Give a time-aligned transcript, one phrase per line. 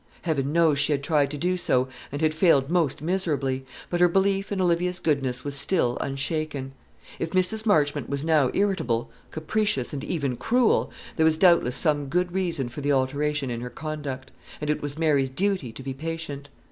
[0.23, 4.07] Heaven knows she had tried to do so, and had failed most miserably; but her
[4.07, 6.71] belief in Olivia's goodness was still unshaken.
[7.19, 7.67] If Mrs.
[7.67, 12.81] Marchmont was now irritable, capricious, and even cruel, there was doubtless some good reason for
[12.81, 16.49] the alteration in her conduct; and it was Mary's duty to be patient.